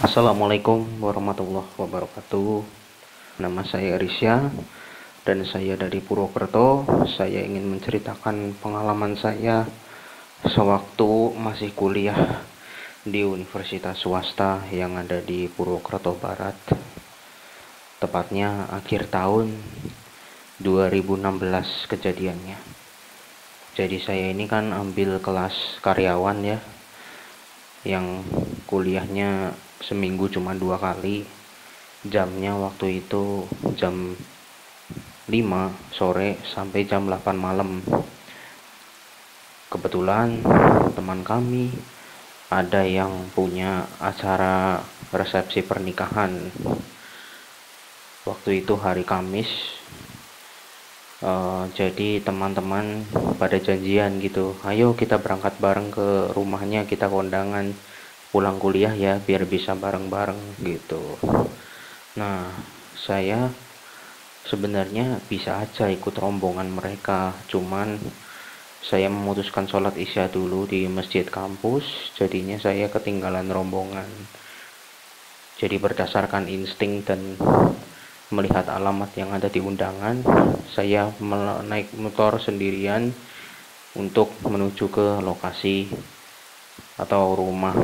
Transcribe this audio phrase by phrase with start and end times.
[0.00, 2.64] Assalamualaikum warahmatullahi wabarakatuh.
[3.36, 4.48] Nama saya Risya
[5.28, 6.88] Dan saya dari Purwokerto.
[7.20, 9.68] Saya ingin menceritakan pengalaman saya
[10.40, 12.16] Sewaktu masih kuliah
[13.04, 16.56] Di universitas swasta yang ada di Purwokerto Barat.
[18.00, 19.52] Tepatnya akhir tahun
[20.64, 22.56] 2016 kejadiannya.
[23.76, 26.58] Jadi saya ini kan ambil kelas karyawan ya
[27.84, 28.24] yang
[28.64, 31.24] kuliahnya seminggu cuma dua kali.
[32.00, 33.44] Jamnya waktu itu
[33.76, 34.16] jam
[35.28, 35.36] 5
[35.92, 37.84] sore sampai jam 8 malam.
[39.68, 40.40] Kebetulan
[40.96, 41.70] teman kami
[42.50, 46.50] ada yang punya acara resepsi pernikahan.
[48.24, 49.48] Waktu itu hari Kamis.
[51.20, 53.04] Uh, jadi teman-teman
[53.36, 54.56] pada janjian gitu.
[54.64, 57.76] Ayo kita berangkat bareng ke rumahnya kita kondangan
[58.30, 61.18] pulang kuliah ya biar bisa bareng-bareng gitu.
[62.18, 62.46] Nah
[62.94, 63.50] saya
[64.46, 67.98] sebenarnya bisa aja ikut rombongan mereka cuman
[68.80, 74.08] saya memutuskan sholat isya dulu di masjid kampus jadinya saya ketinggalan rombongan.
[75.60, 77.36] Jadi berdasarkan insting dan
[78.30, 80.22] melihat alamat yang ada di undangan
[80.70, 81.10] saya
[81.66, 83.10] naik motor sendirian
[83.98, 85.90] untuk menuju ke lokasi
[86.94, 87.74] atau rumah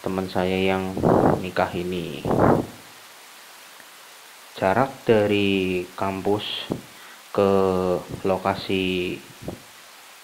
[0.00, 0.96] teman saya yang
[1.44, 2.24] nikah ini.
[4.56, 6.44] Jarak dari kampus
[7.36, 7.50] ke
[8.24, 9.16] lokasi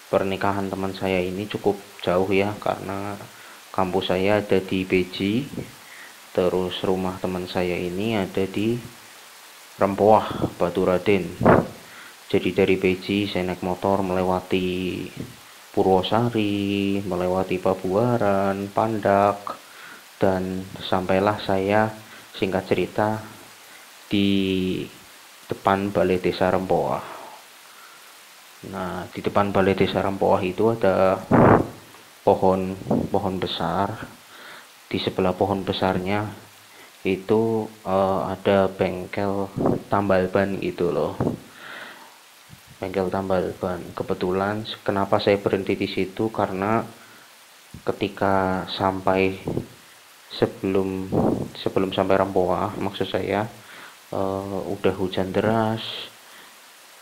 [0.09, 3.21] pernikahan teman saya ini cukup jauh ya karena
[3.69, 5.45] kampus saya ada di Beji
[6.33, 8.77] terus rumah teman saya ini ada di
[9.77, 11.37] Rempoah Batu Raden.
[12.27, 15.05] Jadi dari Beji saya naik motor melewati
[15.77, 19.66] Purwosari melewati Pabuaran Pandak
[20.17, 21.93] dan sampailah saya
[22.33, 23.21] singkat cerita
[24.09, 24.81] di
[25.45, 27.05] depan balai desa Rempoah.
[28.73, 31.21] Nah di depan balai desa Rempoah itu ada
[32.25, 32.73] pohon
[33.13, 34.09] pohon besar.
[34.87, 36.31] Di sebelah pohon besarnya
[37.03, 39.51] itu uh, ada bengkel
[39.91, 41.13] tambal ban gitu loh.
[42.79, 43.83] Bengkel tambal ban.
[43.91, 46.31] Kebetulan kenapa saya berhenti di situ?
[46.31, 46.83] Karena
[47.83, 49.43] ketika sampai
[50.33, 51.07] sebelum
[51.55, 53.47] sebelum sampai Rempoa maksud saya
[54.11, 55.83] uh, udah hujan deras.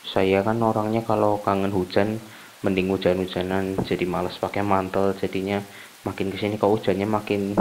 [0.05, 2.21] Saya kan orangnya kalau kangen hujan
[2.61, 5.61] mending hujan-hujanan jadi males pakai mantel jadinya
[6.05, 7.57] makin ke sini kok hujannya makin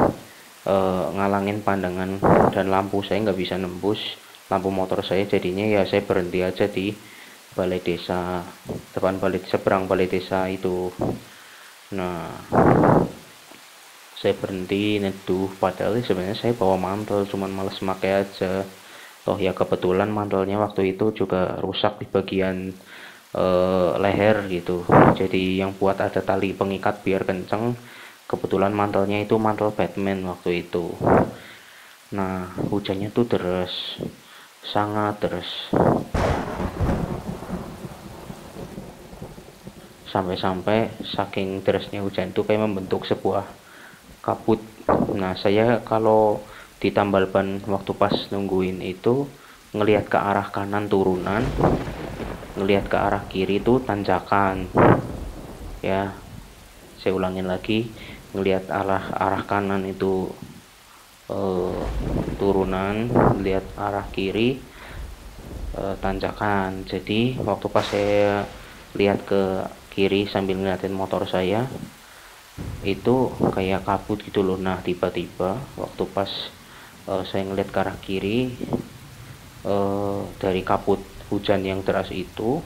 [0.69, 2.21] uh, ngalangin pandangan
[2.53, 4.01] dan lampu saya nggak bisa nembus.
[4.53, 6.93] Lampu motor saya jadinya ya saya berhenti aja di
[7.57, 8.45] balai desa
[8.93, 10.93] depan balai seberang balai desa itu.
[11.97, 12.29] Nah
[14.19, 15.51] saya berhenti neduh.
[15.59, 18.63] Padahal sebenarnya saya bawa mantel cuman males pakai aja.
[19.25, 22.77] Toh ya kebetulan mantelnya waktu itu juga rusak di bagian
[23.33, 24.85] uh, leher gitu.
[25.17, 27.75] Jadi yang buat ada tali pengikat biar kenceng
[28.29, 30.93] kebetulan mantelnya itu mantel Batman waktu itu.
[32.13, 33.73] Nah hujannya tuh deras
[34.65, 35.51] sangat deras
[40.09, 43.64] sampai-sampai saking derasnya hujan itu kayak membentuk sebuah
[44.25, 44.61] kabut.
[45.13, 46.49] Nah saya kalau
[46.81, 49.29] di tambal ban waktu pas nungguin itu
[49.77, 51.45] ngelihat ke arah kanan turunan
[52.57, 54.73] ngelihat ke arah kiri itu tanjakan.
[55.85, 56.17] Ya
[56.97, 57.93] saya ulangin lagi
[58.33, 60.33] ngelihat arah arah kanan itu
[61.29, 61.85] uh,
[62.41, 63.11] turunan
[63.45, 64.65] lihat arah kiri
[65.77, 66.89] uh, tanjakan.
[66.89, 68.49] Jadi waktu pas saya
[68.95, 69.43] lihat ke
[69.91, 71.67] kiri sambil ngeliatin motor saya
[72.87, 74.55] itu kayak kabut gitu loh.
[74.61, 76.31] Nah tiba-tiba waktu pas
[77.11, 78.55] uh, saya ngeliat ke arah kiri
[79.67, 81.03] uh, dari kabut
[81.33, 82.63] hujan yang deras itu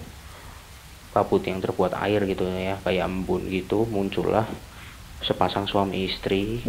[1.15, 4.45] kabut yang terbuat air gitu ya kayak embun gitu muncullah
[5.25, 6.61] sepasang suami istri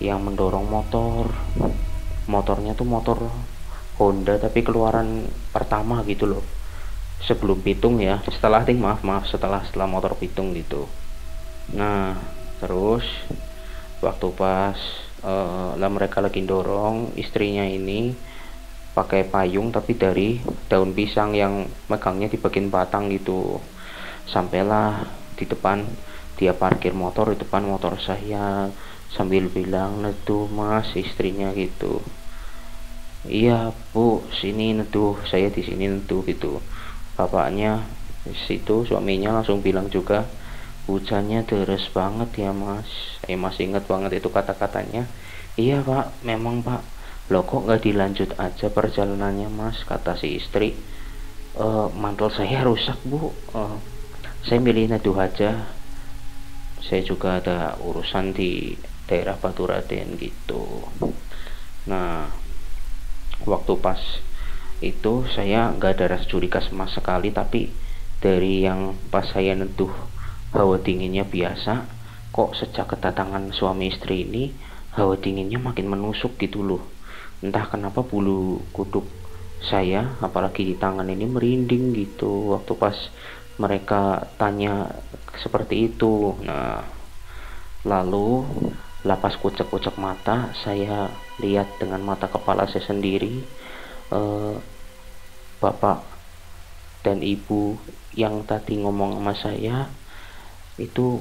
[0.00, 1.32] yang mendorong motor.
[2.30, 3.26] Motornya tuh motor
[3.98, 6.44] Honda tapi keluaran pertama gitu loh.
[7.20, 8.20] Sebelum pitung ya.
[8.28, 10.88] Setelah ting maaf maaf setelah setelah motor pitung gitu
[11.70, 12.16] nah
[12.60, 13.04] terus
[14.00, 14.76] waktu pas
[15.24, 18.16] uh, lah mereka lagi dorong istrinya ini
[18.90, 23.62] pakai payung tapi dari daun pisang yang megangnya di bagian batang gitu.
[24.26, 25.06] Sampailah
[25.38, 25.86] di depan
[26.36, 28.68] dia parkir motor di depan motor saya
[29.12, 32.02] sambil bilang neduh mas istrinya gitu.
[33.28, 36.58] Iya bu sini neduh saya di sini neduh gitu.
[37.14, 37.84] Bapaknya
[38.48, 40.24] situ suaminya langsung bilang juga
[40.90, 42.90] hujannya deras banget ya mas.
[43.30, 45.06] Eh masih inget banget itu kata-katanya.
[45.54, 46.24] Iya pak.
[46.26, 46.82] Memang pak.
[47.30, 49.86] Loh kok nggak dilanjut aja perjalanannya mas?
[49.86, 50.74] Kata si istri.
[51.54, 53.30] E, mantel saya rusak bu.
[53.54, 53.60] E,
[54.42, 55.70] saya milih neduh aja.
[56.82, 58.74] Saya juga ada urusan di
[59.06, 60.90] daerah Batu Raden gitu.
[61.86, 62.30] Nah
[63.46, 64.00] waktu pas
[64.80, 67.68] itu saya nggak ada rasa curiga sama sekali tapi
[68.20, 69.92] dari yang pas saya neduh
[70.54, 71.98] hawa dinginnya biasa.
[72.30, 74.54] Kok sejak kedatangan suami istri ini
[74.94, 76.82] hawa dinginnya makin menusuk gitu loh.
[77.42, 79.06] Entah kenapa bulu kuduk
[79.60, 82.54] saya apalagi di tangan ini merinding gitu.
[82.54, 82.96] Waktu pas
[83.58, 85.02] mereka tanya
[85.38, 86.38] seperti itu.
[86.46, 86.86] Nah
[87.84, 88.44] lalu
[89.08, 91.08] lapas kucek-kucek mata saya
[91.40, 93.40] lihat dengan mata kepala saya sendiri
[94.12, 94.54] eh,
[95.60, 96.04] bapak
[97.00, 97.80] dan ibu
[98.12, 99.76] yang tadi ngomong sama saya
[100.80, 101.20] itu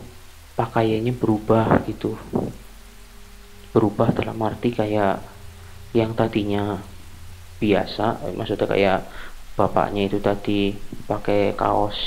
[0.56, 2.16] pakaiannya berubah gitu.
[3.76, 5.22] Berubah dalam arti kayak
[5.94, 6.80] yang tadinya
[7.60, 9.00] biasa maksudnya kayak
[9.60, 11.98] bapaknya itu tadi pakai kaos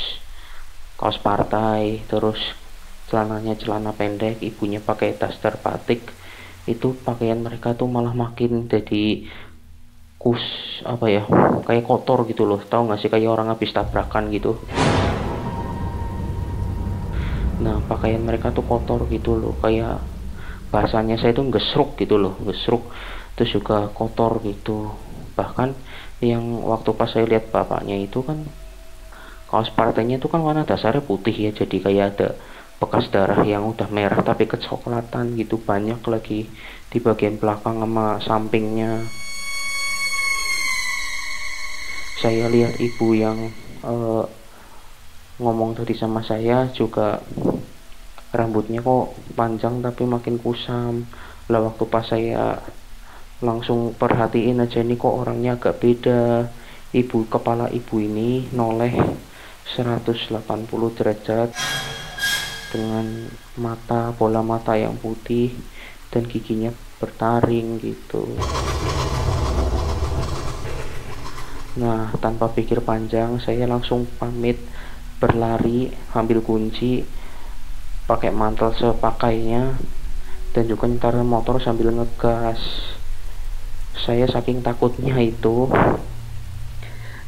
[0.97, 2.41] kaos partai terus
[3.11, 6.09] celananya celana pendek ibunya pakai tas terpatik
[6.65, 9.27] itu pakaian mereka tuh malah makin jadi
[10.23, 10.43] kus
[10.87, 11.27] apa ya
[11.67, 12.63] kayak kotor gitu loh.
[12.63, 13.11] Tahu nggak sih?
[13.11, 14.55] Kayak orang habis tabrakan gitu
[17.93, 20.00] pakaian mereka tuh kotor gitu loh kayak
[20.73, 22.89] bahasanya saya tuh gesruk gitu loh gesruk
[23.37, 24.97] terus juga kotor gitu.
[25.37, 25.77] Bahkan
[26.25, 28.49] yang waktu pas saya lihat bapaknya itu kan
[29.53, 32.29] kaos partainya itu kan warna dasarnya putih ya jadi kayak ada
[32.81, 36.49] bekas darah yang udah merah tapi kecoklatan gitu banyak lagi
[36.89, 39.06] di bagian belakang sama sampingnya.
[42.19, 43.50] Saya lihat ibu yang
[43.83, 44.25] uh,
[45.43, 47.19] ngomong tadi sama saya juga
[48.32, 51.05] rambutnya kok panjang tapi makin kusam.
[51.52, 52.58] Lah waktu pas saya
[53.44, 56.49] langsung perhatiin aja ini kok orangnya agak beda.
[56.93, 58.93] Ibu kepala ibu ini noleh
[59.76, 60.37] 180
[60.96, 61.49] derajat
[62.73, 65.52] dengan mata bola mata yang putih
[66.12, 68.37] dan giginya bertaring gitu.
[71.81, 74.61] Nah tanpa pikir panjang saya langsung pamit
[75.17, 77.22] berlari ambil kunci
[78.12, 79.81] pakai mantel sepakainya
[80.53, 82.61] dan juga nyetar motor sambil ngegas.
[83.97, 85.73] Saya saking takutnya itu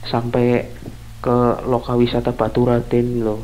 [0.04, 0.68] sampai
[1.24, 3.40] ke lokal wisata Batu Raden loh.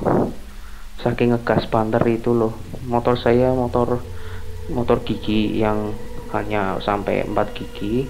[1.01, 2.61] Saking ngegas banter itu loh.
[2.85, 4.05] Motor saya motor
[4.69, 5.97] motor gigi yang
[6.37, 8.05] hanya sampai 4 gigi.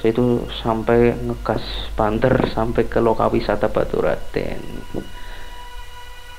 [0.00, 4.60] Saya itu sampai ngegas banter sampai ke lokal wisata Batu Raden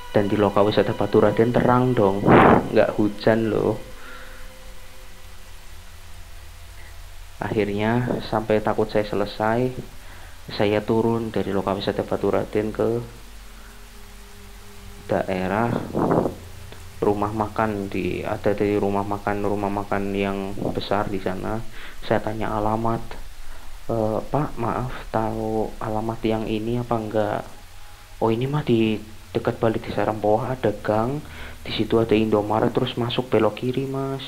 [0.10, 2.26] dan di lokal wisata Batu Raden terang dong.
[2.74, 3.78] Nggak hujan loh.
[7.40, 9.72] Akhirnya sampai takut saya selesai
[10.50, 12.90] saya turun dari lokal wisata Batu Raden ke
[15.10, 15.70] daerah
[17.00, 21.64] rumah makan di ada di rumah makan rumah makan yang besar di sana.
[22.04, 23.02] Saya tanya alamat
[23.88, 27.42] e, Pak maaf tahu alamat yang ini apa enggak?
[28.20, 29.00] Oh ini mah di
[29.36, 31.22] dekat balik di Sarampoa ada gang
[31.62, 34.24] di situ ada Indomaret terus masuk belok kiri mas.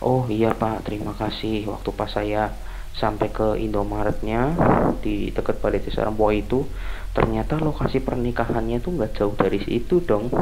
[0.00, 0.88] Oh iya Pak.
[0.88, 1.68] Terima kasih.
[1.68, 2.56] Waktu pas saya
[2.96, 4.56] sampai ke Indomaretnya
[5.04, 6.64] di dekat Balai Desa Rempoa itu
[7.12, 10.32] ternyata lokasi pernikahannya tuh nggak jauh dari situ dong.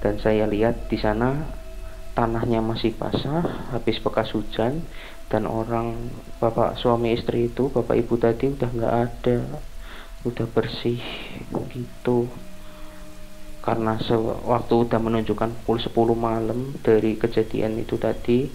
[0.00, 1.44] Dan saya lihat di sana
[2.16, 4.84] tanahnya masih basah habis bekas hujan
[5.32, 9.38] dan orang bapak suami istri itu bapak ibu tadi udah nggak ada
[10.28, 11.00] udah bersih
[11.72, 12.28] gitu
[13.62, 18.50] karena sewaktu udah menunjukkan pukul 10 malam dari kejadian itu tadi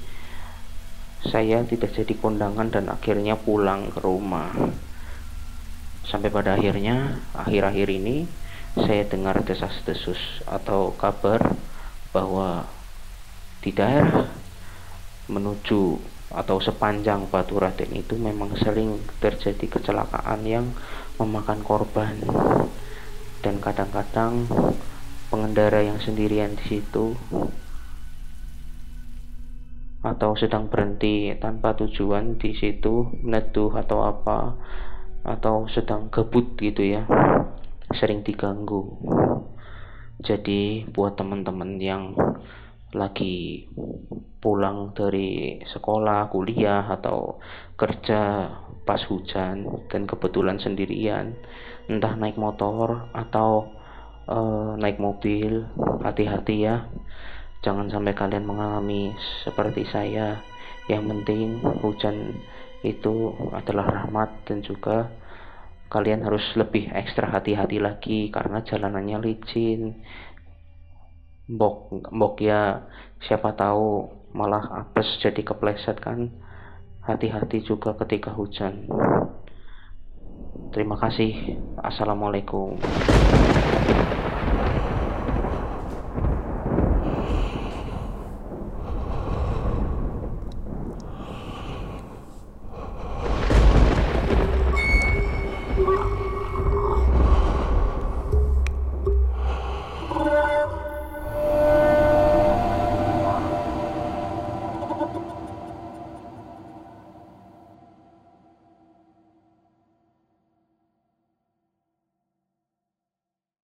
[1.23, 4.51] saya tidak jadi kondangan dan akhirnya pulang ke rumah.
[6.03, 8.27] Sampai pada akhirnya akhir-akhir ini
[8.75, 11.55] saya dengar desas-desus atau kabar
[12.11, 12.67] bahwa
[13.63, 14.29] di daerah
[15.27, 15.99] menuju
[16.31, 20.71] atau sepanjang Batu Raden itu memang sering terjadi kecelakaan yang
[21.15, 22.15] memakan korban.
[23.41, 24.47] Dan kadang-kadang
[25.27, 27.15] pengendara yang sendirian di situ
[30.05, 34.55] atau sedang berhenti tanpa tujuan di situ meneduh atau apa
[35.27, 37.03] atau sedang kebut gitu ya
[37.91, 38.99] sering diganggu.
[40.23, 42.15] Jadi buat teman-teman yang
[42.95, 43.67] lagi
[44.39, 47.37] pulang dari sekolah, kuliah atau
[47.75, 48.47] kerja
[48.87, 51.35] pas hujan dan kebetulan sendirian
[51.91, 53.76] entah naik motor atau
[54.27, 55.65] uh, naik mobil
[56.03, 56.91] hati-hati ya.
[57.65, 60.43] Jangan sampai kalian mengalami seperti saya.
[60.87, 62.39] Yang penting hujan
[62.85, 65.11] itu adalah rahmat dan juga
[65.87, 70.03] kalian harus lebih ekstra hati-hati lagi karena jalanannya licin.
[71.47, 72.87] Bok bok ya
[73.23, 76.31] siapa tahu malah apes jadi kepleset kan.
[77.07, 78.83] Hati-hati juga ketika hujan
[80.77, 81.57] terima kasih.
[81.81, 82.77] Assalamualaikum